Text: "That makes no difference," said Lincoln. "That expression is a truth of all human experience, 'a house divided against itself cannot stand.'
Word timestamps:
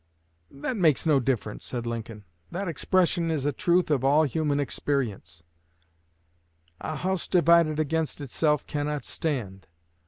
"That 0.49 0.77
makes 0.77 1.05
no 1.05 1.19
difference," 1.19 1.63
said 1.63 1.85
Lincoln. 1.85 2.23
"That 2.49 2.67
expression 2.67 3.29
is 3.29 3.45
a 3.45 3.51
truth 3.51 3.91
of 3.91 4.03
all 4.03 4.23
human 4.23 4.59
experience, 4.59 5.43
'a 6.79 6.95
house 6.95 7.27
divided 7.27 7.79
against 7.79 8.19
itself 8.19 8.65
cannot 8.65 9.05
stand.' 9.05 9.67